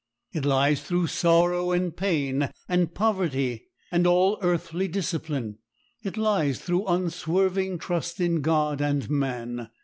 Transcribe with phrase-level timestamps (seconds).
[0.33, 5.59] It lies through sorrow and pain and poverty and all earthly discipline.
[6.01, 9.69] It lies through unswerving trust in God and man.